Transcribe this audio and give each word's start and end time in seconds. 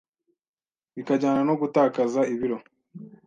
bikajyana 0.95 1.41
no 1.49 1.55
gutakaza 1.61 2.21
ibiro. 2.33 2.57